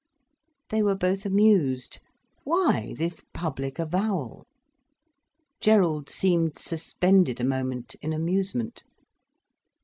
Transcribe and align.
They 0.69 0.81
were 0.81 0.95
both 0.95 1.27
amused. 1.27 1.99
Why 2.43 2.95
this 2.97 3.21
public 3.35 3.77
avowal? 3.77 4.47
Gerald 5.59 6.09
seemed 6.09 6.57
suspended 6.57 7.39
a 7.39 7.43
moment, 7.43 7.93
in 8.01 8.11
amusement. 8.11 8.83